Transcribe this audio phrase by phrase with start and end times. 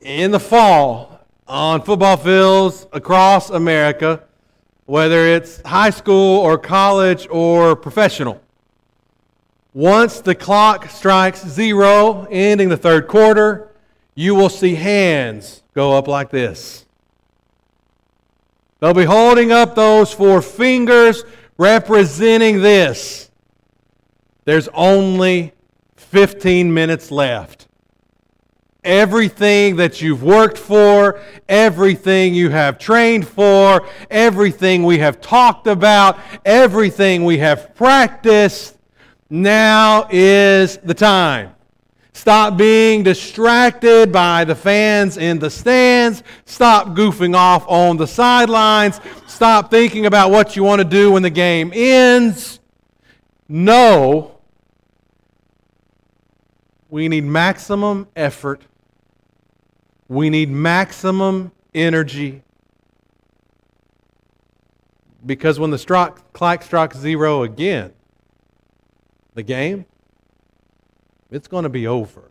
[0.00, 4.22] in the fall on football fields across America,
[4.86, 8.40] whether it's high school or college or professional.
[9.74, 13.70] Once the clock strikes zero, ending the third quarter,
[14.14, 16.86] you will see hands go up like this.
[18.80, 21.24] They'll be holding up those four fingers
[21.56, 23.30] representing this.
[24.44, 25.52] There's only
[25.96, 27.67] 15 minutes left.
[28.84, 36.18] Everything that you've worked for, everything you have trained for, everything we have talked about,
[36.44, 38.76] everything we have practiced,
[39.30, 41.54] now is the time.
[42.12, 46.22] Stop being distracted by the fans in the stands.
[46.46, 49.00] Stop goofing off on the sidelines.
[49.26, 52.58] Stop thinking about what you want to do when the game ends.
[53.48, 54.37] No.
[56.88, 58.62] We need maximum effort.
[60.08, 62.42] We need maximum energy.
[65.24, 65.78] Because when the
[66.32, 67.92] clock strikes zero again,
[69.34, 69.84] the game
[71.30, 72.30] it's going to be over.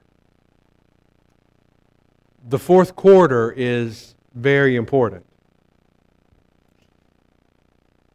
[2.47, 5.25] The fourth quarter is very important.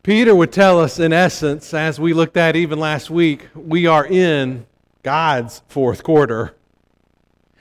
[0.02, 4.04] Peter would tell us, in essence, as we looked at even last week, we are
[4.04, 4.66] in
[5.02, 6.54] God's fourth quarter.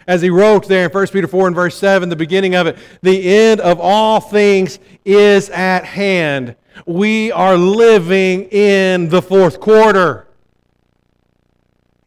[0.07, 2.77] As he wrote there in 1 Peter 4 and verse 7, the beginning of it,
[3.01, 6.55] the end of all things is at hand.
[6.85, 10.27] We are living in the fourth quarter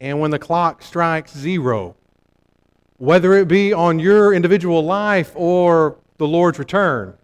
[0.05, 1.97] and when the clock strikes zero,
[2.99, 7.17] whether it be on your individual life or the Lord's return,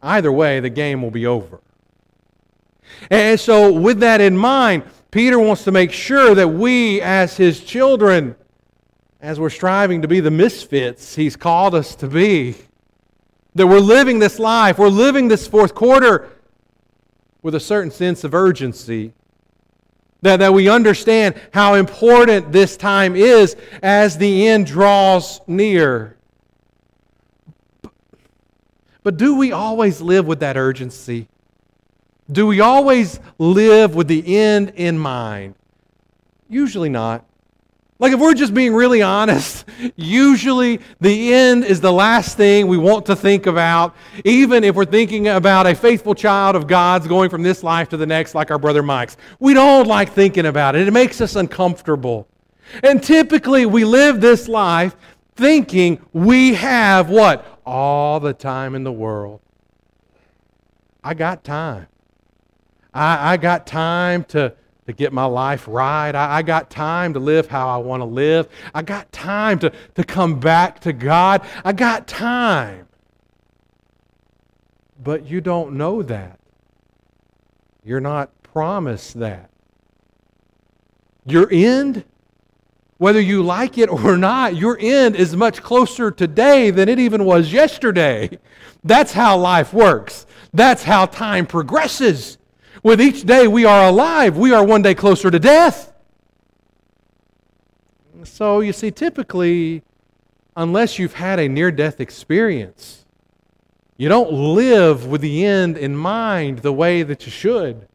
[0.00, 1.60] either way, the game will be over.
[3.10, 7.64] And so, with that in mind, Peter wants to make sure that we, as his
[7.64, 8.36] children,
[9.20, 12.54] as we're striving to be the misfits he's called us to be,
[13.54, 16.28] that we're living this life, we're living this fourth quarter
[17.42, 19.12] with a certain sense of urgency
[20.20, 26.16] that, that we understand how important this time is as the end draws near.
[29.02, 31.28] But do we always live with that urgency?
[32.30, 35.54] Do we always live with the end in mind?
[36.48, 37.24] Usually not.
[38.00, 39.64] Like, if we're just being really honest,
[39.96, 44.84] usually the end is the last thing we want to think about, even if we're
[44.84, 48.52] thinking about a faithful child of God's going from this life to the next, like
[48.52, 49.16] our brother Mike's.
[49.40, 52.28] We don't like thinking about it, it makes us uncomfortable.
[52.84, 54.94] And typically, we live this life
[55.34, 57.60] thinking we have what?
[57.66, 59.40] All the time in the world.
[61.02, 61.88] I got time.
[62.98, 64.54] I, I got time to
[64.86, 66.14] to get my life right.
[66.14, 68.48] I, I, got time to live how I want to live.
[68.74, 71.46] I got time to, to come back to God.
[71.62, 72.88] I got time.
[74.98, 76.40] But you don't know that.
[77.84, 79.50] You're not promised that.
[81.26, 82.04] Your end,
[82.96, 87.26] whether you like it or not, your end is much closer today than it even
[87.26, 88.38] was yesterday.
[88.84, 90.24] That's how life works.
[90.54, 92.38] That's how time progresses.
[92.82, 95.92] With each day we are alive, we are one day closer to death.
[98.24, 99.82] So, you see, typically,
[100.56, 103.04] unless you've had a near death experience,
[103.96, 107.88] you don't live with the end in mind the way that you should.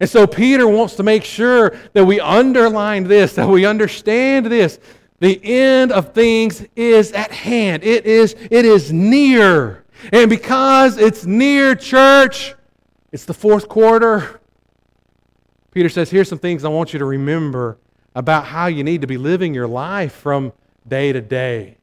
[0.00, 4.78] And so, Peter wants to make sure that we underline this, that we understand this.
[5.20, 9.84] The end of things is at hand, it is, it is near.
[10.12, 12.54] And because it's near, church,
[13.14, 14.40] it's the fourth quarter.
[15.70, 17.78] Peter says, Here's some things I want you to remember
[18.16, 20.52] about how you need to be living your life from
[20.88, 21.76] day to day.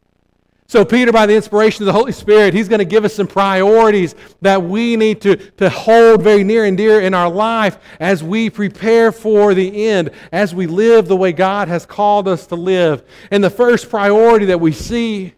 [0.67, 3.27] So, Peter, by the inspiration of the Holy Spirit, he's going to give us some
[3.27, 8.21] priorities that we need to, to hold very near and dear in our life as
[8.21, 12.55] we prepare for the end, as we live the way God has called us to
[12.55, 13.03] live.
[13.31, 15.33] And the first priority that we see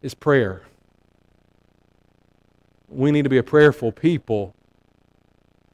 [0.00, 0.62] is prayer.
[2.88, 4.54] We need to be a prayerful people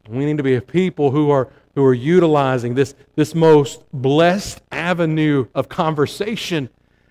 [0.09, 4.61] we need to be a people who are, who are utilizing this, this most blessed
[4.71, 6.69] avenue of conversation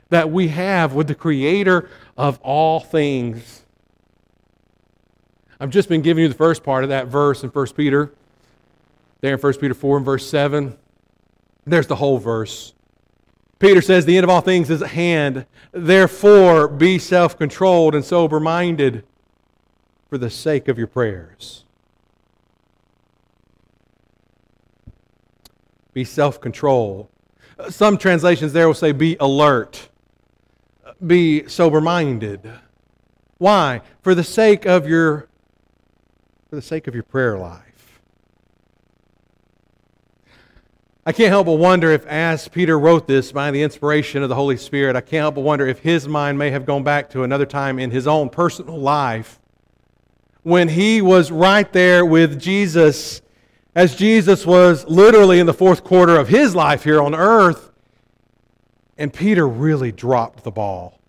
[0.10, 3.64] that we have with the Creator of all things.
[5.60, 8.14] I've just been giving you the first part of that verse in 1 Peter.
[9.22, 10.78] There in 1 Peter 4 and verse 7.
[11.66, 12.74] There's the whole verse.
[13.60, 15.46] Peter says, The end of all things is at hand.
[15.72, 19.04] Therefore, be self controlled and sober minded
[20.10, 21.65] for the sake of your prayers.
[25.96, 27.10] Be self control.
[27.70, 29.88] Some translations there will say be alert.
[31.08, 32.52] be sober minded.
[33.38, 33.82] Why?
[34.02, 35.30] For the sake of your
[36.50, 38.02] for the sake of your prayer life.
[41.06, 44.36] I can't help but wonder if, as Peter wrote this by the inspiration of the
[44.36, 47.24] Holy Spirit, I can't help but wonder if his mind may have gone back to
[47.24, 49.40] another time in his own personal life
[50.44, 53.22] when he was right there with Jesus,
[53.76, 57.72] as Jesus was literally in the fourth quarter of his life here on earth,
[58.98, 61.00] and Peter really dropped the ball.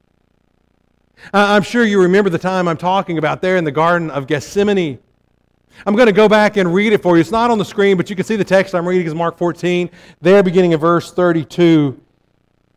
[1.32, 4.98] I'm sure you remember the time I'm talking about there in the Garden of Gethsemane
[5.84, 7.20] I'm going to go back and read it for you.
[7.20, 9.36] It's not on the screen, but you can see the text I'm reading is Mark
[9.36, 9.90] 14,
[10.20, 12.00] there beginning in verse 32.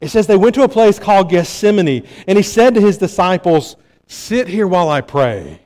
[0.01, 3.77] It says, They went to a place called Gethsemane, and he said to his disciples,
[4.07, 5.61] Sit here while I pray.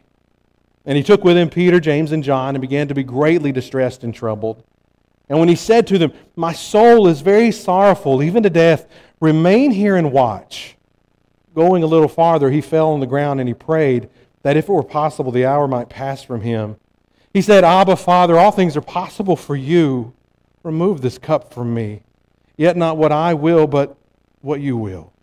[0.85, 4.03] And he took with him Peter, James, and John, and began to be greatly distressed
[4.03, 4.63] and troubled.
[5.30, 8.88] And when he said to them, My soul is very sorrowful, even to death,
[9.19, 10.75] remain here and watch.
[11.56, 14.09] Going a little farther, he fell on the ground and he prayed
[14.41, 16.75] that if it were possible, the hour might pass from him.
[17.33, 20.13] He said, Abba, Father, all things are possible for you.
[20.63, 22.03] Remove this cup from me.
[22.57, 23.97] Yet not what I will, but
[24.41, 25.13] what you will.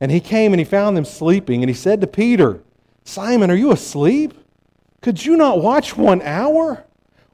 [0.00, 2.62] And he came and he found them sleeping, and he said to Peter,
[3.04, 4.34] Simon, are you asleep?
[5.04, 6.82] Could you not watch one hour?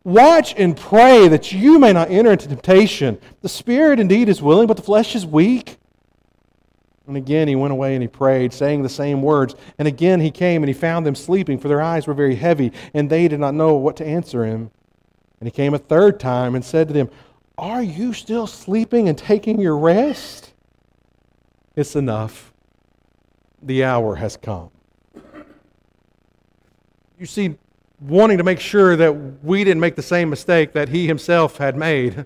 [0.03, 3.21] Watch and pray that you may not enter into temptation.
[3.43, 5.77] The spirit indeed is willing, but the flesh is weak.
[7.07, 9.55] And again he went away and he prayed, saying the same words.
[9.79, 12.73] And again he came and he found them sleeping, for their eyes were very heavy,
[12.93, 14.73] and they did not know what to answer him.
[15.39, 17.09] And he came a third time and said to them,
[17.57, 20.55] Are you still sleeping and taking your rest?
[21.77, 22.53] It's enough.
[23.63, 24.73] The hour has come.
[27.21, 27.55] You see,
[28.01, 29.13] wanting to make sure that
[29.45, 32.25] we didn't make the same mistake that he himself had made,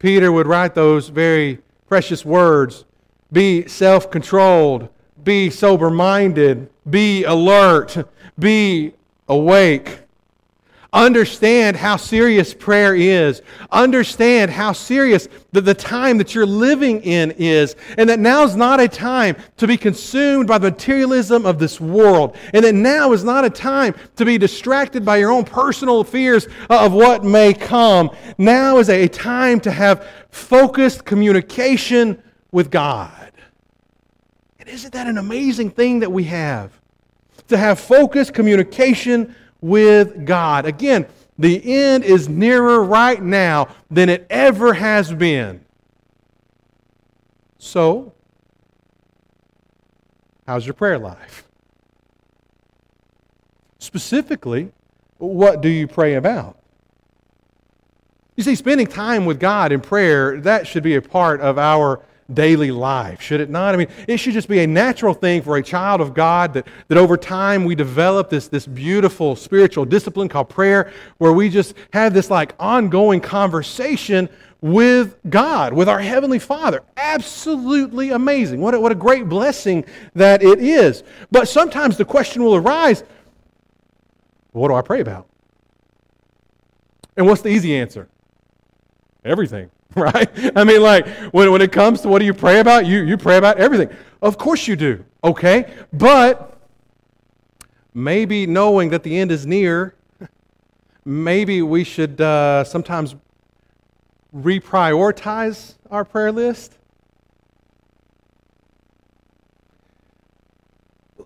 [0.00, 2.84] Peter would write those very precious words
[3.30, 4.88] be self controlled.
[5.22, 6.68] Be sober minded.
[6.90, 8.08] Be alert.
[8.38, 8.94] Be
[9.28, 10.00] awake.
[10.92, 13.42] Understand how serious prayer is.
[13.70, 17.76] Understand how serious the, the time that you're living in is.
[17.98, 21.78] And that now is not a time to be consumed by the materialism of this
[21.78, 22.38] world.
[22.54, 26.48] And that now is not a time to be distracted by your own personal fears
[26.70, 28.10] of what may come.
[28.38, 33.32] Now is a time to have focused communication with God.
[34.58, 36.72] And isn't that an amazing thing that we have?
[37.48, 40.66] To have focused communication with God.
[40.66, 41.06] Again,
[41.38, 45.64] the end is nearer right now than it ever has been.
[47.58, 48.12] So,
[50.46, 51.44] how's your prayer life?
[53.78, 54.70] Specifically,
[55.18, 56.58] what do you pray about?
[58.36, 62.02] You see, spending time with God in prayer, that should be a part of our
[62.32, 63.74] daily life, should it not?
[63.74, 66.66] I mean, it should just be a natural thing for a child of God that,
[66.88, 71.74] that over time we develop this, this beautiful spiritual discipline called prayer, where we just
[71.92, 74.28] have this like ongoing conversation
[74.60, 76.82] with God, with our Heavenly Father.
[76.96, 78.60] Absolutely amazing.
[78.60, 79.84] What a, what a great blessing
[80.14, 81.04] that it is.
[81.30, 83.04] But sometimes the question will arise
[84.52, 85.28] what do I pray about?
[87.16, 88.08] And what's the easy answer?
[89.24, 89.70] Everything.
[89.96, 90.28] right?
[90.56, 93.16] I mean, like, when, when it comes to what do you pray about, you, you
[93.16, 93.88] pray about everything.
[94.20, 95.72] Of course you do, okay?
[95.92, 96.58] But
[97.94, 99.94] maybe knowing that the end is near,
[101.04, 103.16] maybe we should uh, sometimes
[104.34, 106.74] reprioritize our prayer list.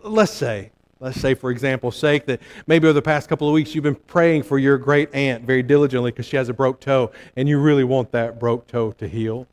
[0.05, 0.72] Let's say
[1.03, 3.97] Let's say, for example's sake, that maybe over the past couple of weeks you've been
[3.97, 7.59] praying for your great aunt very diligently because she has a broke toe and you
[7.59, 9.49] really want that broke toe to heal.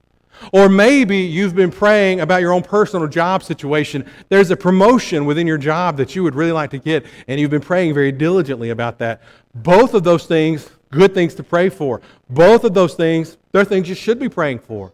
[0.53, 4.05] Or maybe you've been praying about your own personal job situation.
[4.29, 7.49] There's a promotion within your job that you would really like to get, and you've
[7.49, 9.19] been praying very diligently about that.
[9.55, 11.99] Both of those things, good things to pray for.
[12.29, 14.93] Both of those things, they're things you should be praying for.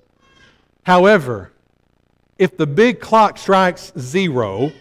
[0.83, 1.51] However,
[2.38, 4.71] if the big clock strikes zero,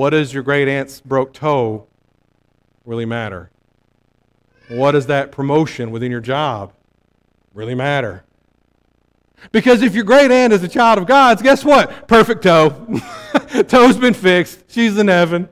[0.00, 1.86] What does your great aunt's broke toe
[2.86, 3.50] really matter?
[4.70, 6.72] What does that promotion within your job
[7.52, 8.24] really matter?
[9.52, 12.08] Because if your great aunt is a child of God's, guess what?
[12.08, 12.98] Perfect toe.
[13.68, 14.64] Toe's been fixed.
[14.68, 15.50] She's in heaven.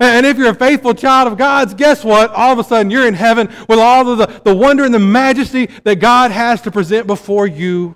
[0.00, 2.32] And if you're a faithful child of God's, guess what?
[2.32, 4.98] All of a sudden you're in heaven with all of the, the wonder and the
[4.98, 7.94] majesty that God has to present before you.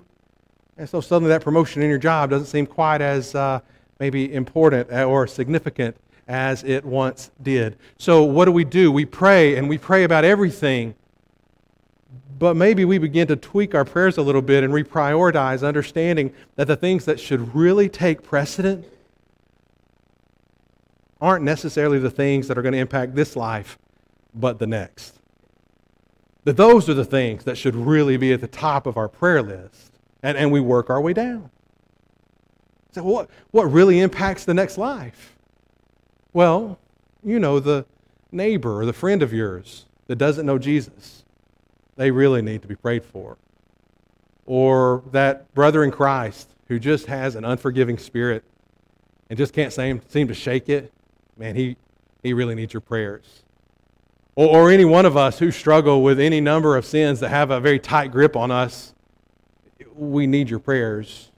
[0.77, 3.59] And so suddenly that promotion in your job doesn't seem quite as uh,
[3.99, 5.95] maybe important or significant
[6.27, 7.77] as it once did.
[7.97, 8.91] So, what do we do?
[8.91, 10.95] We pray and we pray about everything.
[12.37, 16.67] but maybe we begin to tweak our prayers a little bit and reprioritize, understanding that
[16.67, 18.85] the things that should really take precedent
[21.21, 23.77] aren't necessarily the things that are going to impact this life,
[24.33, 25.19] but the next.
[26.43, 29.41] That those are the things that should really be at the top of our prayer
[29.41, 31.49] list, and, and we work our way down.
[32.95, 35.35] So, what, what really impacts the next life?
[36.31, 36.79] Well,
[37.25, 37.85] you know, the
[38.31, 41.25] neighbor or the friend of yours that doesn't know Jesus,
[41.97, 43.37] they really need to be prayed for.
[44.45, 48.45] Or that brother in Christ who just has an unforgiving spirit
[49.29, 50.93] and just can't seem, seem to shake it,
[51.35, 51.75] man, he,
[52.23, 53.43] he really needs your prayers.
[54.37, 57.51] Or, or any one of us who struggle with any number of sins that have
[57.51, 58.93] a very tight grip on us,
[59.93, 61.29] we need your prayers.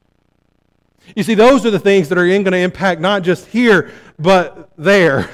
[1.16, 4.70] You see, those are the things that are going to impact not just here, but
[4.78, 5.30] there.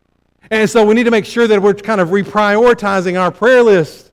[0.50, 4.12] and so we need to make sure that we're kind of reprioritizing our prayer list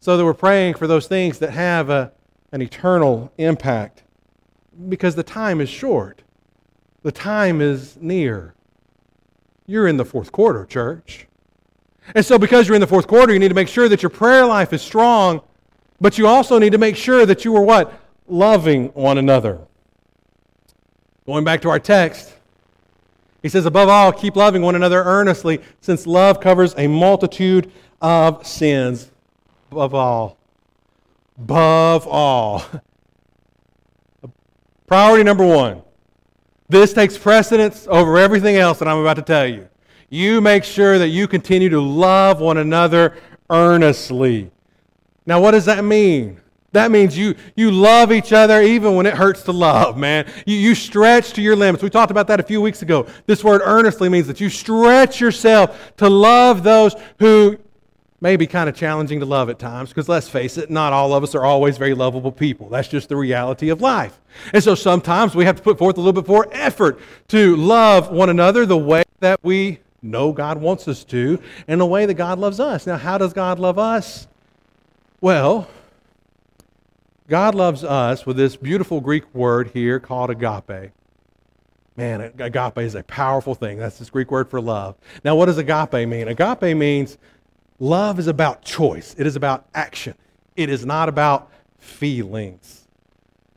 [0.00, 2.12] so that we're praying for those things that have a,
[2.52, 4.02] an eternal impact.
[4.88, 6.22] Because the time is short,
[7.02, 8.54] the time is near.
[9.66, 11.26] You're in the fourth quarter, church.
[12.14, 14.10] And so, because you're in the fourth quarter, you need to make sure that your
[14.10, 15.40] prayer life is strong,
[16.00, 17.98] but you also need to make sure that you are what?
[18.26, 19.60] Loving one another.
[21.26, 22.34] Going back to our text,
[23.42, 28.46] he says, above all, keep loving one another earnestly, since love covers a multitude of
[28.46, 29.10] sins.
[29.70, 30.38] Above all.
[31.38, 32.62] Above all.
[34.86, 35.82] Priority number one.
[36.68, 39.68] This takes precedence over everything else that I'm about to tell you.
[40.08, 43.16] You make sure that you continue to love one another
[43.50, 44.50] earnestly.
[45.26, 46.40] Now, what does that mean?
[46.74, 50.26] That means you, you love each other even when it hurts to love, man.
[50.44, 51.82] You, you stretch to your limits.
[51.82, 53.06] We talked about that a few weeks ago.
[53.26, 57.58] This word earnestly means that you stretch yourself to love those who
[58.20, 61.12] may be kind of challenging to love at times, because let's face it, not all
[61.12, 62.68] of us are always very lovable people.
[62.68, 64.18] That's just the reality of life.
[64.52, 68.10] And so sometimes we have to put forth a little bit more effort to love
[68.10, 72.14] one another the way that we know God wants us to, and the way that
[72.14, 72.86] God loves us.
[72.86, 74.26] Now, how does God love us?
[75.20, 75.68] Well,
[77.28, 80.92] God loves us with this beautiful Greek word here called agape.
[81.96, 83.78] Man, agape is a powerful thing.
[83.78, 84.96] That's this Greek word for love.
[85.24, 86.28] Now, what does agape mean?
[86.28, 87.16] Agape means
[87.78, 90.14] love is about choice, it is about action,
[90.56, 92.80] it is not about feelings.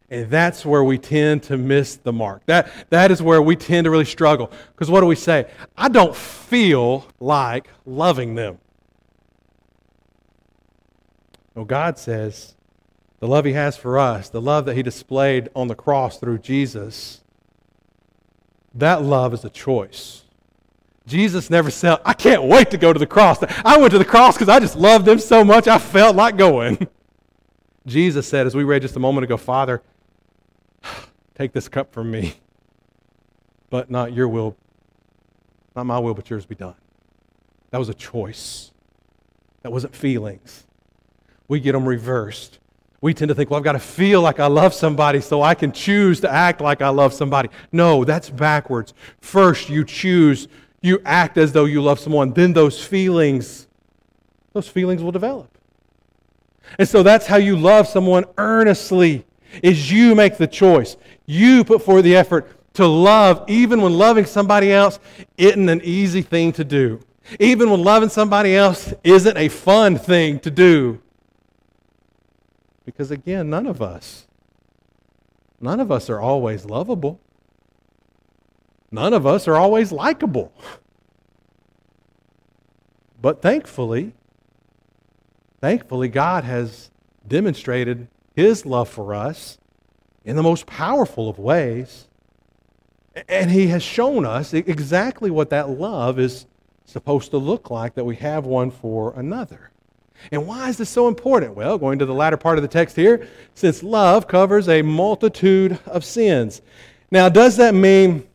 [0.10, 2.46] And that's where we tend to miss the mark.
[2.46, 4.50] That, that is where we tend to really struggle.
[4.72, 5.52] Because what do we say?
[5.76, 8.60] I don't feel like loving them.
[11.58, 12.56] No, God says,
[13.20, 16.40] the love he has for us, the love that he displayed on the cross through
[16.40, 17.22] Jesus,
[18.76, 20.24] that love is a choice.
[21.08, 23.42] Jesus never said, I can't wait to go to the cross.
[23.64, 26.38] I went to the cross because I just loved him so much I felt like
[26.38, 26.88] going.
[27.88, 29.82] Jesus said, as we read just a moment ago, Father,
[31.36, 32.36] take this cup from me,
[33.70, 34.58] but not your will,
[35.76, 36.76] not my will, but yours be done.
[37.72, 38.72] That was a choice.
[39.64, 40.66] That wasn't feelings.
[41.48, 42.60] We get them reversed.
[43.00, 45.54] We tend to think, well, I've got to feel like I love somebody so I
[45.54, 47.50] can choose to act like I love somebody.
[47.72, 48.94] No, that's backwards.
[49.22, 50.48] First, you choose,
[50.82, 52.34] you act as though you love someone.
[52.34, 53.68] Then those feelings,
[54.54, 55.56] those feelings will develop.
[56.80, 59.26] And so that's how you love someone earnestly,
[59.62, 60.98] is you make the choice.
[61.28, 65.00] You put forth the effort to love, even when loving somebody else
[65.38, 67.00] isn't an easy thing to do.
[67.40, 71.02] Even when loving somebody else isn't a fun thing to do.
[72.88, 74.28] Because again, none of us,
[75.60, 77.20] none of us are always lovable.
[78.90, 80.54] None of us are always likable.
[83.22, 84.14] But thankfully,
[85.60, 86.90] thankfully, God has
[87.28, 89.58] demonstrated His love for us
[90.24, 92.08] in the most powerful of ways.
[93.28, 96.46] And He has shown us exactly what that love is
[96.86, 99.72] supposed to look like, that we have one for another.
[100.32, 101.56] And why is this so important?
[101.56, 105.80] Well, going to the latter part of the text here, since love covers a multitude
[105.86, 106.62] of sins.
[107.12, 108.28] Now, does that mean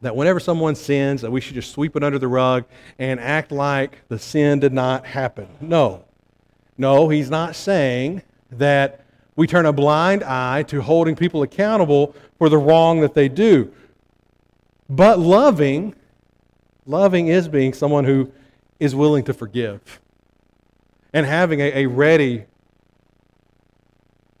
[0.00, 2.64] that whenever someone sins, that we should just sweep it under the rug
[2.98, 5.48] and act like the sin did not happen?
[5.60, 6.04] No.
[6.76, 8.22] No, he's not saying
[8.52, 13.28] that we turn a blind eye to holding people accountable for the wrong that they
[13.28, 13.72] do.
[14.88, 15.94] But loving,
[16.86, 18.32] loving is being someone who
[18.78, 20.00] is willing to forgive
[21.18, 22.44] and having a, a ready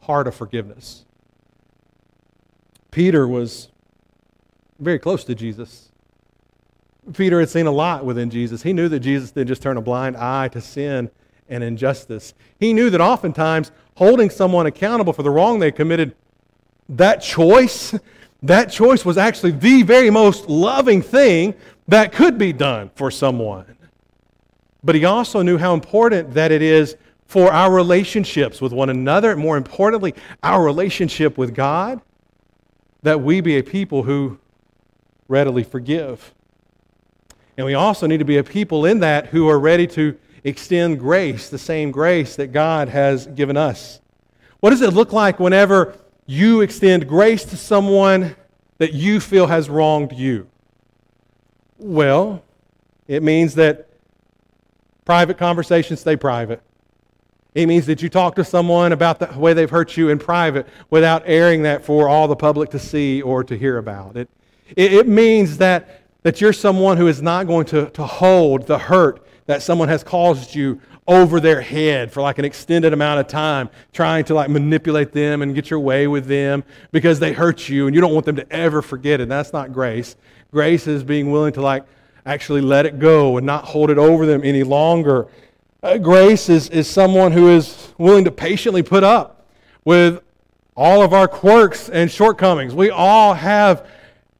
[0.02, 1.04] heart of forgiveness.
[2.92, 3.68] Peter was
[4.78, 5.90] very close to Jesus.
[7.14, 8.62] Peter had seen a lot within Jesus.
[8.62, 11.10] He knew that Jesus didn't just turn a blind eye to sin
[11.48, 12.32] and injustice.
[12.60, 16.14] He knew that oftentimes holding someone accountable for the wrong they committed,
[16.90, 17.92] that choice,
[18.42, 21.54] that choice was actually the very most loving thing
[21.88, 23.77] that could be done for someone.
[24.82, 29.32] But he also knew how important that it is for our relationships with one another,
[29.32, 32.00] and more importantly, our relationship with God,
[33.02, 34.38] that we be a people who
[35.28, 36.32] readily forgive.
[37.56, 41.00] And we also need to be a people in that who are ready to extend
[41.00, 44.00] grace, the same grace that God has given us.
[44.60, 48.36] What does it look like whenever you extend grace to someone
[48.78, 50.48] that you feel has wronged you?
[51.78, 52.42] Well,
[53.06, 53.87] it means that
[55.08, 56.60] private conversations stay private.
[57.54, 60.68] It means that you talk to someone about the way they've hurt you in private
[60.90, 64.18] without airing that for all the public to see or to hear about.
[64.18, 64.28] It,
[64.76, 68.78] it, it means that, that you're someone who is not going to, to hold the
[68.78, 73.28] hurt that someone has caused you over their head for like an extended amount of
[73.28, 76.62] time, trying to like manipulate them and get your way with them
[76.92, 79.28] because they hurt you and you don't want them to ever forget it.
[79.30, 80.16] That's not grace.
[80.52, 81.86] Grace is being willing to like
[82.28, 85.28] actually let it go and not hold it over them any longer.
[85.82, 89.46] Uh, grace is, is someone who is willing to patiently put up
[89.84, 90.22] with
[90.76, 92.74] all of our quirks and shortcomings.
[92.74, 93.88] We all have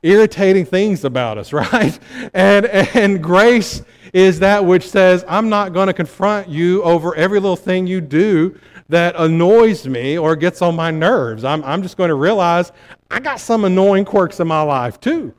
[0.02, 1.98] irritating things about us, right?
[2.34, 7.40] And, and grace is that which says, I'm not going to confront you over every
[7.40, 8.58] little thing you do
[8.90, 11.42] that annoys me or gets on my nerves.
[11.42, 12.72] I'm, I'm just going to realize
[13.10, 15.34] I got some annoying quirks in my life too.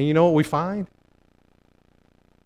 [0.00, 0.86] And you know what we find?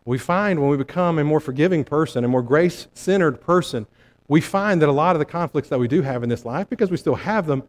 [0.05, 3.87] We find when we become a more forgiving person, a more grace centered person,
[4.27, 6.69] we find that a lot of the conflicts that we do have in this life,
[6.69, 7.63] because we still have them,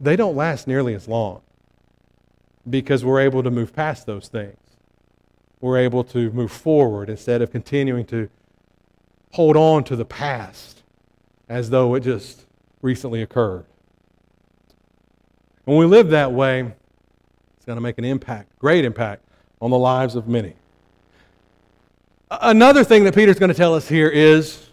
[0.00, 1.42] they don't last nearly as long
[2.68, 4.58] because we're able to move past those things.
[5.60, 8.28] We're able to move forward instead of continuing to
[9.30, 10.82] hold on to the past
[11.48, 12.46] as though it just
[12.82, 13.64] recently occurred.
[15.66, 16.72] When we live that way,
[17.66, 19.24] going to make an impact, great impact,
[19.60, 20.54] on the lives of many.
[22.30, 24.68] Another thing that Peter's going to tell us here is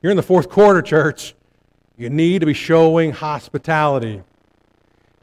[0.00, 1.34] you're in the fourth quarter, church.
[1.98, 4.22] You need to be showing hospitality.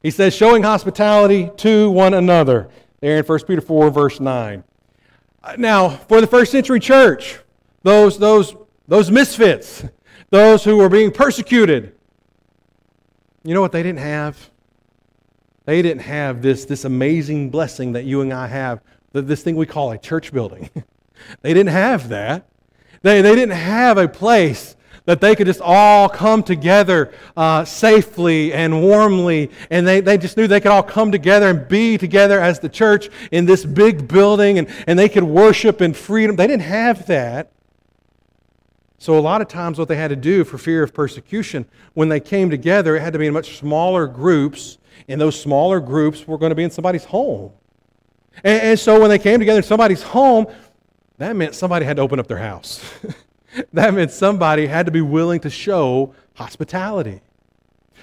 [0.04, 2.70] He says, showing hospitality to one another.
[3.00, 4.64] There in 1 Peter 4, verse 9.
[5.44, 7.40] Uh, now, for the first century church,
[7.82, 8.56] those, those,
[8.88, 9.84] those misfits,
[10.30, 11.96] those who were being persecuted,
[13.44, 14.52] you know what they didn't have?
[15.68, 18.80] They didn't have this, this amazing blessing that you and I have,
[19.12, 20.70] this thing we call a church building.
[21.42, 22.48] they didn't have that.
[23.02, 28.54] They, they didn't have a place that they could just all come together uh, safely
[28.54, 29.52] and warmly.
[29.70, 32.70] And they, they just knew they could all come together and be together as the
[32.70, 36.38] church in this big building and, and they could worship in freedom.
[36.38, 37.52] They didn't have that.
[39.00, 42.10] So, a lot of times, what they had to do for fear of persecution, when
[42.10, 44.78] they came together, it had to be in much smaller groups.
[45.08, 47.52] And those smaller groups were going to be in somebody's home.
[48.44, 50.48] And, and so, when they came together in somebody's home,
[51.18, 52.84] that meant somebody had to open up their house.
[53.74, 57.22] that meant somebody had to be willing to show hospitality.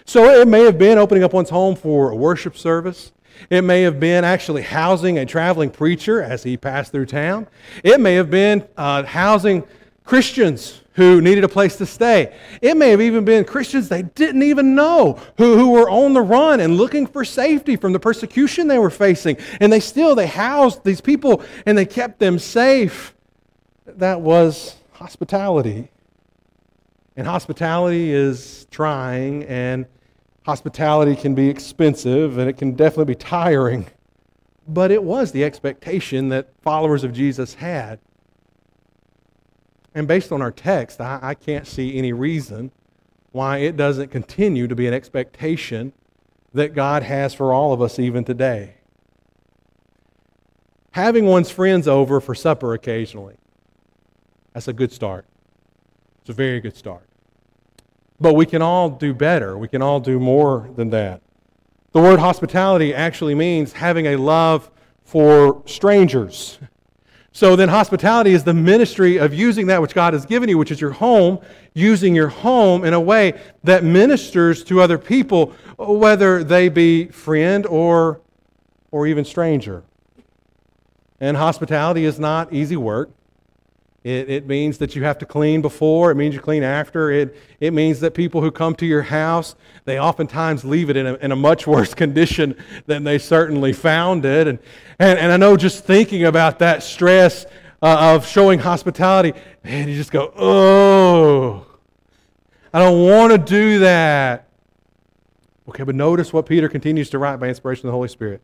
[0.04, 3.12] So it may have been opening up one's home for a worship service.
[3.50, 7.48] It may have been actually housing a traveling preacher as he passed through town.
[7.82, 9.64] It may have been uh, housing
[10.04, 12.34] Christians who needed a place to stay.
[12.62, 16.22] It may have even been Christians they didn't even know who, who were on the
[16.22, 19.36] run and looking for safety from the persecution they were facing.
[19.60, 23.14] And they still, they housed these people and they kept them safe.
[23.86, 25.90] That was hospitality.
[27.16, 29.86] And hospitality is trying, and
[30.44, 33.86] hospitality can be expensive, and it can definitely be tiring.
[34.66, 38.00] But it was the expectation that followers of Jesus had.
[39.94, 42.72] And based on our text, I, I can't see any reason
[43.32, 45.92] why it doesn't continue to be an expectation
[46.52, 48.76] that God has for all of us even today.
[50.92, 53.36] Having one's friends over for supper occasionally
[54.54, 55.26] that's a good start.
[56.20, 57.08] It's a very good start.
[58.20, 59.58] But we can all do better.
[59.58, 61.20] We can all do more than that.
[61.90, 64.70] The word hospitality actually means having a love
[65.04, 66.58] for strangers.
[67.36, 70.70] So then, hospitality is the ministry of using that which God has given you, which
[70.70, 71.40] is your home,
[71.74, 77.66] using your home in a way that ministers to other people, whether they be friend
[77.66, 78.20] or,
[78.92, 79.82] or even stranger.
[81.18, 83.10] And hospitality is not easy work.
[84.04, 86.10] It, it means that you have to clean before.
[86.10, 87.10] It means you clean after.
[87.10, 91.06] It, it means that people who come to your house, they oftentimes leave it in
[91.06, 92.54] a, in a much worse condition
[92.86, 94.46] than they certainly found it.
[94.46, 94.58] And,
[94.98, 97.46] and, and I know just thinking about that stress,
[97.84, 101.66] uh, of showing hospitality, man, you just go, oh,
[102.72, 104.48] I don't want to do that.
[105.68, 108.40] Okay, but notice what Peter continues to write by inspiration of the Holy Spirit.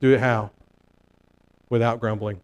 [0.00, 0.50] Do it how?
[1.70, 2.40] Without grumbling.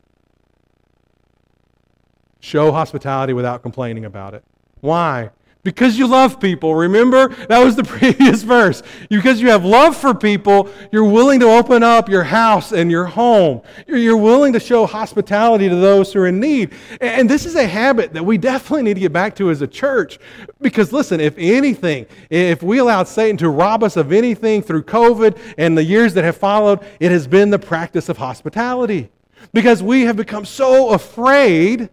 [2.43, 4.43] Show hospitality without complaining about it.
[4.81, 5.31] Why?
[5.63, 6.75] Because you love people.
[6.75, 7.29] Remember?
[7.29, 8.83] That was the previous verse.
[9.09, 13.05] Because you have love for people, you're willing to open up your house and your
[13.05, 13.63] home.
[13.87, 16.73] You're willing to show hospitality to those who are in need.
[17.01, 19.69] And this is a habit that we definitely need to get back to as a
[19.69, 20.19] church.
[20.61, 25.39] Because listen, if anything, if we allowed Satan to rob us of anything through COVID
[25.59, 29.13] and the years that have followed, it has been the practice of hospitality.
[29.53, 31.89] Because we have become so afraid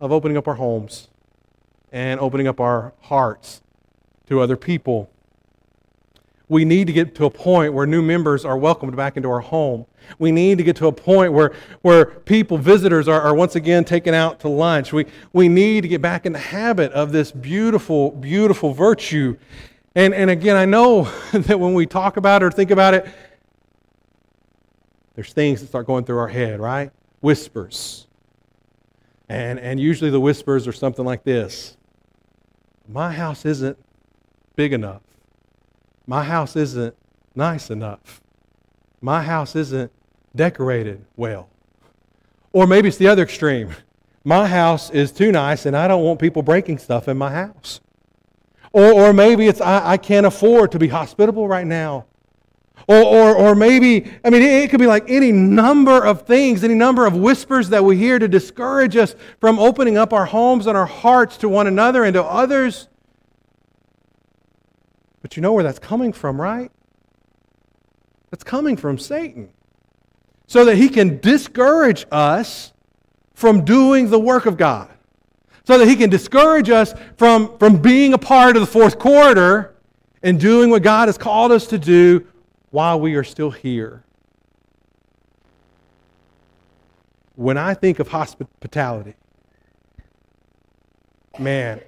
[0.00, 1.08] of opening up our homes
[1.92, 3.60] and opening up our hearts
[4.26, 5.10] to other people.
[6.48, 9.40] We need to get to a point where new members are welcomed back into our
[9.40, 9.86] home.
[10.18, 13.84] We need to get to a point where, where people, visitors, are, are once again
[13.84, 14.92] taken out to lunch.
[14.92, 19.36] We, we need to get back in the habit of this beautiful, beautiful virtue.
[19.94, 23.06] And, and again, I know that when we talk about it or think about it,
[25.14, 26.90] there's things that start going through our head, right?
[27.20, 28.08] Whispers.
[29.30, 31.76] And, and usually the whispers are something like this
[32.88, 33.78] My house isn't
[34.56, 35.02] big enough.
[36.04, 36.96] My house isn't
[37.36, 38.20] nice enough.
[39.00, 39.92] My house isn't
[40.34, 41.48] decorated well.
[42.52, 43.70] Or maybe it's the other extreme.
[44.24, 47.80] My house is too nice and I don't want people breaking stuff in my house.
[48.72, 52.06] Or, or maybe it's I, I can't afford to be hospitable right now.
[52.88, 56.74] Or, or, or maybe, I mean, it, could be like any number of things, any
[56.74, 60.76] number of whispers that we hear to discourage us from opening up our homes and
[60.76, 62.88] our hearts to one another and to others.
[65.22, 66.72] But you know where that's coming from, right?
[68.30, 69.50] That's coming from Satan.
[70.46, 72.72] So that he can discourage us
[73.34, 74.90] from doing the work of God.
[75.64, 79.76] So that he can discourage us from, from being a part of the fourth quarter
[80.22, 82.26] and doing what God has called us to do
[82.70, 84.04] while we are still here.
[87.34, 89.14] When I think of hospitality,
[91.38, 91.80] man,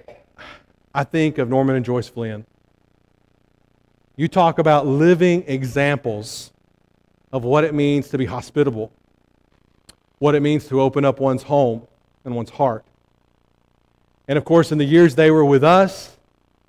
[0.93, 2.45] I think of Norman and Joyce Flynn.
[4.15, 6.51] You talk about living examples
[7.31, 8.91] of what it means to be hospitable,
[10.19, 11.87] what it means to open up one's home
[12.23, 12.85] and one's heart.
[14.27, 16.12] And of course, in the years they were with us,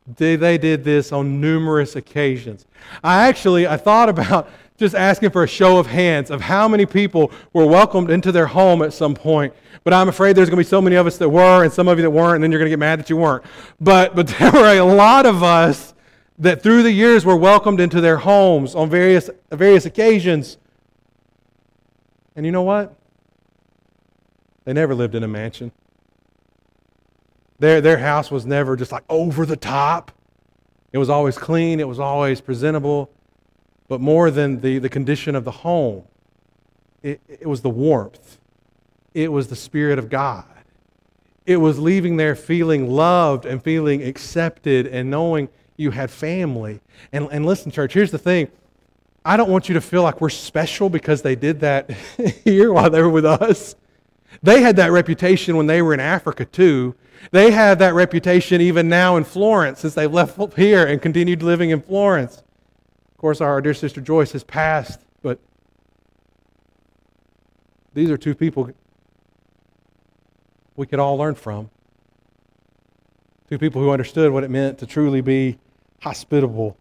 [0.06, 2.66] they, they did this on numerous occasions.
[3.02, 6.84] I actually I thought about just asking for a show of hands of how many
[6.84, 9.54] people were welcomed into their home at some point.
[9.84, 11.88] But I'm afraid there's going to be so many of us that were and some
[11.88, 13.44] of you that weren't, and then you're going to get mad that you weren't.
[13.80, 15.94] But, but there were a lot of us
[16.38, 20.58] that through the years were welcomed into their homes on various, various occasions.
[22.34, 22.96] And you know what?
[24.64, 25.70] They never lived in a mansion.
[27.58, 30.10] Their, their house was never just like over the top.
[30.92, 33.10] It was always clean, it was always presentable.
[33.88, 36.04] But more than the, the condition of the home,
[37.02, 38.38] it, it was the warmth,
[39.12, 40.46] it was the Spirit of God.
[41.46, 46.80] It was leaving there feeling loved and feeling accepted and knowing you had family.
[47.12, 48.48] And, and listen, church, here's the thing.
[49.26, 51.90] I don't want you to feel like we're special because they did that
[52.44, 53.74] here while they were with us.
[54.42, 56.94] They had that reputation when they were in Africa, too.
[57.30, 61.70] They have that reputation even now in Florence since they've left here and continued living
[61.70, 62.38] in Florence.
[62.38, 65.38] Of course, our dear sister Joyce has passed, but
[67.94, 68.70] these are two people
[70.76, 71.70] we could all learn from.
[73.48, 75.58] Two people who understood what it meant to truly be
[76.00, 76.76] hospitable.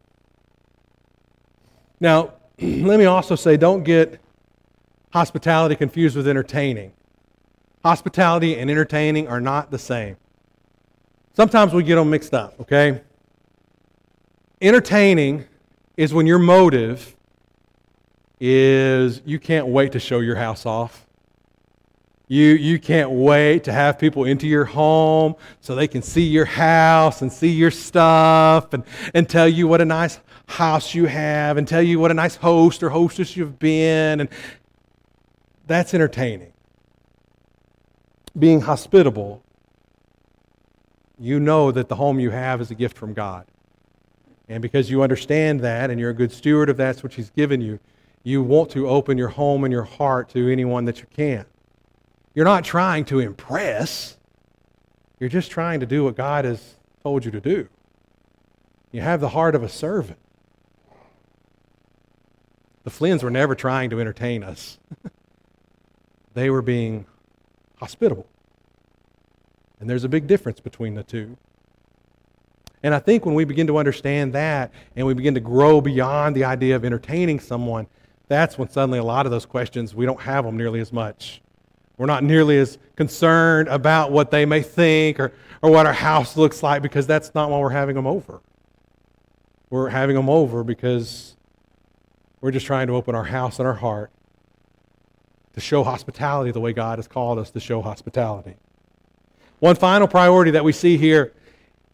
[1.99, 4.19] Now, let me also say don't get
[5.11, 6.93] hospitality confused with entertaining.
[7.83, 10.17] Hospitality and entertaining are not the same.
[11.35, 13.01] Sometimes we get them mixed up, okay?
[14.61, 15.45] Entertaining
[15.97, 17.15] is when your motive
[18.39, 21.07] is you can't wait to show your house off.
[22.27, 26.45] You, you can't wait to have people into your home so they can see your
[26.45, 31.57] house and see your stuff and, and tell you what a nice house you have
[31.57, 34.21] and tell you what a nice host or hostess you've been.
[34.21, 34.29] And
[35.67, 36.53] that's entertaining.
[38.37, 39.42] Being hospitable
[41.19, 43.45] you know that the home you have is a gift from God.
[44.49, 47.61] And because you understand that and you're a good steward of that which He's given
[47.61, 47.79] you,
[48.23, 51.45] you want to open your home and your heart to anyone that you can.
[52.33, 54.17] You're not trying to impress,
[55.19, 57.69] you're just trying to do what God has told you to do.
[58.91, 60.19] You have the heart of a servant.
[62.83, 64.77] The Flynn's were never trying to entertain us.
[66.33, 67.05] they were being
[67.77, 68.27] hospitable.
[69.79, 71.37] And there's a big difference between the two.
[72.83, 76.35] And I think when we begin to understand that and we begin to grow beyond
[76.35, 77.87] the idea of entertaining someone,
[78.27, 81.41] that's when suddenly a lot of those questions, we don't have them nearly as much.
[81.97, 85.31] We're not nearly as concerned about what they may think or,
[85.61, 88.41] or what our house looks like because that's not why we're having them over.
[89.69, 91.37] We're having them over because
[92.41, 94.11] we're just trying to open our house and our heart
[95.53, 98.55] to show hospitality the way God has called us to show hospitality.
[99.63, 101.31] One final priority that we see here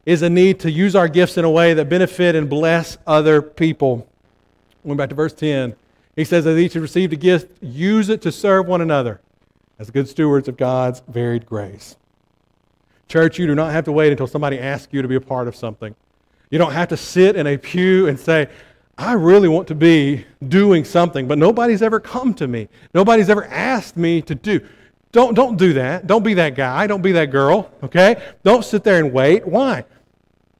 [0.03, 3.43] is a need to use our gifts in a way that benefit and bless other
[3.43, 4.07] people.
[4.83, 5.75] Going back to verse 10,
[6.15, 9.21] he says, that each has received a gift, use it to serve one another
[9.77, 11.95] as good stewards of God's varied grace.
[13.07, 15.47] Church, you do not have to wait until somebody asks you to be a part
[15.47, 15.95] of something.
[16.49, 18.49] You don't have to sit in a pew and say,
[18.97, 22.67] I really want to be doing something, but nobody's ever come to me.
[22.95, 24.67] Nobody's ever asked me to do.
[25.11, 26.05] Don't, don't do that.
[26.05, 26.85] Don't be that guy.
[26.87, 28.21] Don't be that girl, okay?
[28.43, 29.47] Don't sit there and wait.
[29.47, 29.85] Why?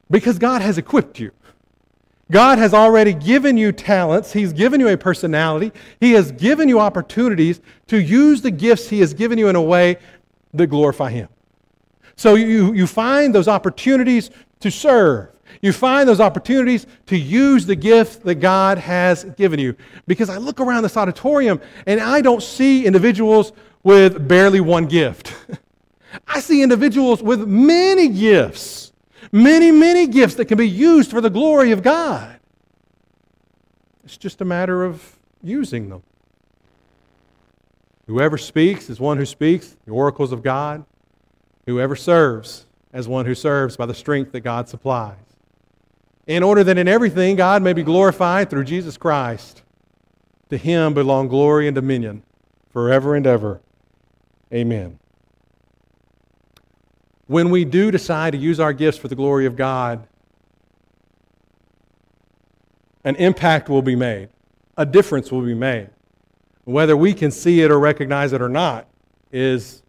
[0.10, 1.32] Because God has equipped you.
[2.32, 4.34] God has already given you talents.
[4.34, 5.72] He's given you a personality.
[6.00, 9.62] He has given you opportunities to use the gifts He has given you in a
[9.62, 9.98] way
[10.54, 11.28] that glorify Him.
[12.16, 15.30] So you, you find those opportunities to serve.
[15.62, 19.76] You find those opportunities to use the gift that God has given you.
[20.06, 25.34] Because I look around this auditorium and I don't see individuals with barely one gift.
[26.28, 28.92] I see individuals with many gifts.
[29.32, 32.40] Many, many gifts that can be used for the glory of God.
[34.04, 36.02] It's just a matter of using them.
[38.08, 40.84] Whoever speaks is one who speaks, the oracles of God.
[41.68, 45.18] Whoever serves as one who serves by the strength that God supplies.
[46.26, 49.62] In order that in everything God may be glorified through Jesus Christ.
[50.50, 52.24] To him belong glory and dominion
[52.72, 53.62] forever and ever.
[54.54, 55.00] Amen
[57.30, 60.08] when we do decide to use our gifts for the glory of God,
[63.04, 64.30] an impact will be made,
[64.78, 65.92] a difference will be made.
[66.64, 68.88] Whether we can see it or recognize it or not
[69.32, 69.84] is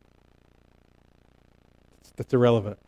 [2.17, 2.79] that's irrelevant.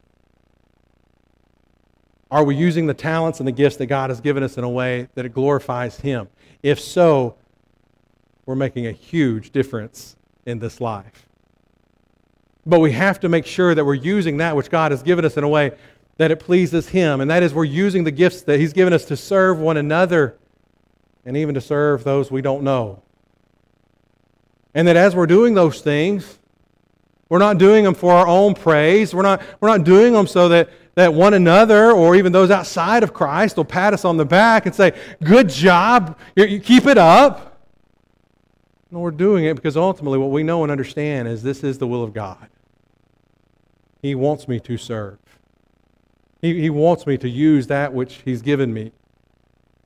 [2.30, 4.68] Are we using the talents and the gifts that God has given us in a
[4.68, 6.28] way that it glorifies Him?
[6.62, 7.36] If so,
[8.44, 11.26] we're making a huge difference in this life.
[12.64, 15.36] But we have to make sure that we're using that which God has given us
[15.36, 15.72] in a way
[16.18, 17.20] that it pleases Him.
[17.20, 20.38] And that is, we're using the gifts that He's given us to serve one another
[21.24, 23.02] and even to serve those we don't know.
[24.74, 26.38] And that as we're doing those things,
[27.28, 29.14] we're not doing them for our own praise.
[29.14, 33.02] We're not, we're not doing them so that, that one another or even those outside
[33.02, 34.92] of Christ will pat us on the back and say,
[35.24, 37.60] Good job, you, you keep it up.
[38.90, 41.86] No, we're doing it because ultimately what we know and understand is this is the
[41.86, 42.48] will of God.
[44.02, 45.18] He wants me to serve.
[46.40, 48.92] He, he wants me to use that which He's given me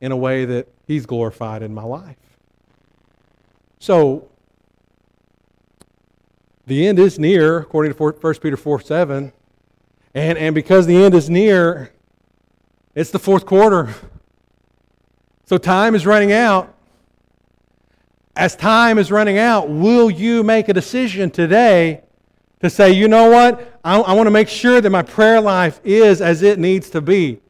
[0.01, 2.17] in a way that He's glorified in my life.
[3.79, 4.29] So,
[6.67, 9.33] the end is near, according to 1 Peter 4 7.
[10.15, 11.93] And, and because the end is near,
[12.95, 13.95] it's the fourth quarter.
[15.45, 16.75] So time is running out
[18.37, 22.03] as time is running out, will you make a decision today
[22.61, 23.79] to say, you know what?
[23.85, 27.01] I, I want to make sure that my prayer life is as it needs to
[27.01, 27.41] be.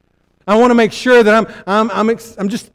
[0.47, 2.71] I want to make sure that I'm, I'm, I'm, ex- I'm just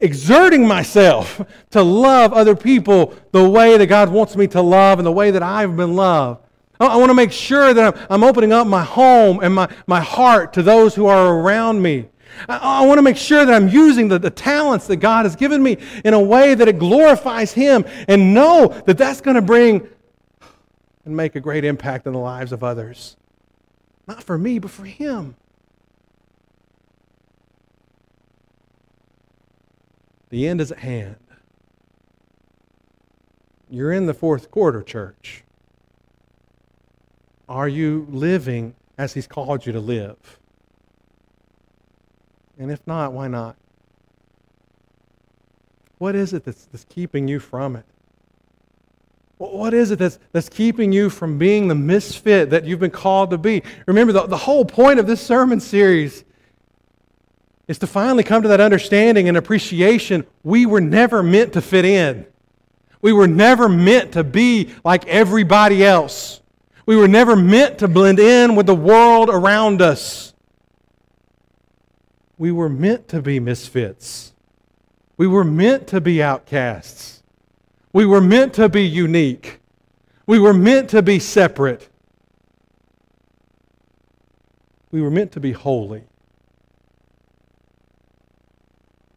[0.00, 5.06] exerting myself to love other people the way that God wants me to love and
[5.06, 6.42] the way that I've been loved.
[6.80, 9.68] I, I want to make sure that I'm, I'm opening up my home and my,
[9.86, 12.08] my heart to those who are around me.
[12.48, 15.62] I, want to make sure that I'm using the, the talents that God has given
[15.62, 19.88] me in a way that it glorifies Him and know that that's going to bring
[21.06, 23.16] and make a great impact in the lives of others.
[24.08, 25.36] Not for me, but for Him.
[30.28, 31.16] The end is at hand.
[33.70, 35.44] You're in the fourth quarter, church.
[37.48, 40.40] Are you living as He's called you to live?
[42.58, 43.56] And if not, why not?
[45.98, 47.84] What is it that's, that's keeping you from it?
[49.38, 53.30] What is it that's, that's keeping you from being the misfit that you've been called
[53.30, 53.62] to be?
[53.86, 56.24] Remember, the, the whole point of this sermon series
[57.68, 61.84] is to finally come to that understanding and appreciation we were never meant to fit
[61.84, 62.26] in.
[63.02, 66.40] We were never meant to be like everybody else.
[66.86, 70.32] We were never meant to blend in with the world around us.
[72.38, 74.32] We were meant to be misfits.
[75.16, 77.15] We were meant to be outcasts.
[77.96, 79.58] We were meant to be unique.
[80.26, 81.88] We were meant to be separate.
[84.90, 86.04] We were meant to be holy.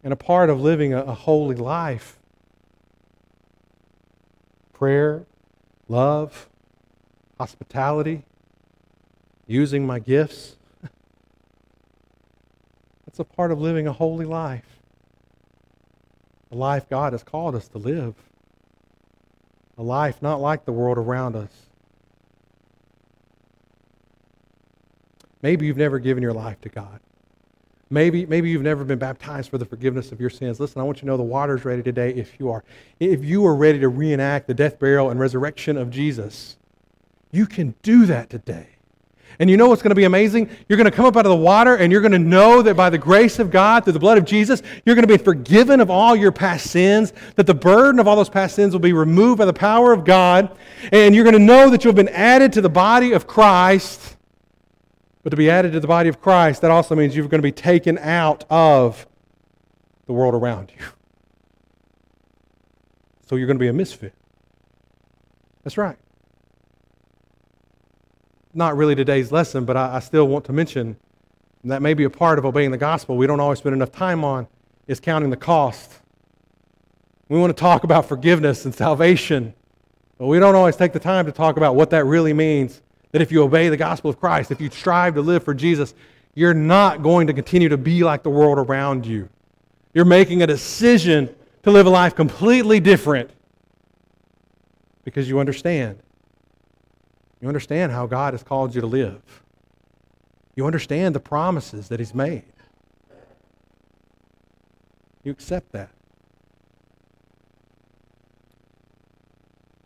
[0.01, 2.15] And a part of living a, a holy life
[4.71, 5.25] prayer,
[5.89, 6.47] love,
[7.37, 8.23] hospitality,
[9.45, 10.55] using my gifts.
[13.05, 14.79] That's a part of living a holy life.
[16.53, 18.15] A life God has called us to live.
[19.79, 21.49] A life not like the world around us.
[25.41, 26.99] Maybe you've never given your life to God.
[27.89, 30.59] Maybe, maybe you've never been baptized for the forgiveness of your sins.
[30.59, 32.63] Listen, I want you to know the water's ready today if you are.
[32.99, 36.57] If you are ready to reenact the death, burial, and resurrection of Jesus,
[37.31, 38.67] you can do that today.
[39.37, 40.49] And you know what's going to be amazing?
[40.67, 42.75] You're going to come up out of the water and you're going to know that
[42.75, 45.79] by the grace of God, through the blood of Jesus, you're going to be forgiven
[45.79, 48.93] of all your past sins, that the burden of all those past sins will be
[48.93, 50.57] removed by the power of God,
[50.91, 54.17] and you're going to know that you've been added to the body of Christ
[55.23, 57.45] but to be added to the body of Christ, that also means you're going to
[57.45, 59.05] be taken out of
[60.05, 60.83] the world around you.
[63.27, 64.13] So you're going to be a misfit.
[65.63, 65.97] That's right.
[68.53, 70.97] Not really today's lesson, but I, I still want to mention
[71.63, 74.23] that may be a part of obeying the gospel we don't always spend enough time
[74.23, 74.47] on
[74.87, 75.99] is counting the cost.
[77.27, 79.53] We want to talk about forgiveness and salvation,
[80.17, 82.81] but we don't always take the time to talk about what that really means
[83.11, 85.93] that if you obey the gospel of Christ, if you strive to live for Jesus,
[86.33, 89.29] you're not going to continue to be like the world around you.
[89.93, 91.33] You're making a decision
[91.63, 93.29] to live a life completely different
[95.03, 95.99] because you understand.
[97.41, 99.43] You understand how God has called you to live.
[100.55, 102.43] You understand the promises that He's made.
[105.23, 105.89] You accept that.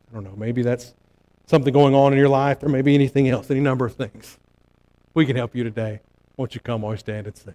[0.10, 0.94] I don't know, maybe that's
[1.48, 2.60] something going on in your life.
[2.60, 4.38] There may be anything else, any number of things.
[5.14, 6.02] We can help you today.
[6.38, 7.52] Won't you come we stand and sing?